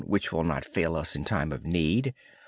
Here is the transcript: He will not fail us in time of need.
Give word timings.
He 0.03 0.19
will 0.31 0.43
not 0.43 0.65
fail 0.65 0.95
us 0.95 1.15
in 1.15 1.25
time 1.25 1.51
of 1.51 1.63
need. 1.63 2.15